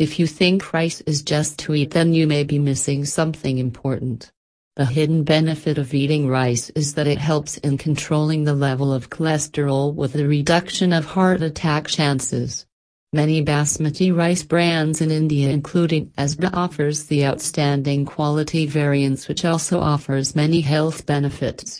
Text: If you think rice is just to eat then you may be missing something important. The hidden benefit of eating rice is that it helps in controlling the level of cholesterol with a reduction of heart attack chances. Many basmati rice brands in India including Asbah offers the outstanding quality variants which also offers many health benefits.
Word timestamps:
If 0.00 0.18
you 0.18 0.26
think 0.26 0.72
rice 0.72 1.02
is 1.02 1.20
just 1.20 1.58
to 1.58 1.74
eat 1.74 1.90
then 1.90 2.14
you 2.14 2.26
may 2.26 2.42
be 2.42 2.58
missing 2.58 3.04
something 3.04 3.58
important. 3.58 4.32
The 4.76 4.86
hidden 4.86 5.24
benefit 5.24 5.76
of 5.76 5.92
eating 5.92 6.26
rice 6.26 6.70
is 6.70 6.94
that 6.94 7.06
it 7.06 7.18
helps 7.18 7.58
in 7.58 7.76
controlling 7.76 8.44
the 8.44 8.54
level 8.54 8.94
of 8.94 9.10
cholesterol 9.10 9.94
with 9.94 10.16
a 10.16 10.26
reduction 10.26 10.94
of 10.94 11.04
heart 11.04 11.42
attack 11.42 11.86
chances. 11.86 12.64
Many 13.12 13.44
basmati 13.44 14.10
rice 14.16 14.42
brands 14.42 15.02
in 15.02 15.10
India 15.10 15.50
including 15.50 16.06
Asbah 16.16 16.54
offers 16.54 17.04
the 17.04 17.26
outstanding 17.26 18.06
quality 18.06 18.64
variants 18.64 19.28
which 19.28 19.44
also 19.44 19.80
offers 19.80 20.34
many 20.34 20.62
health 20.62 21.04
benefits. 21.04 21.78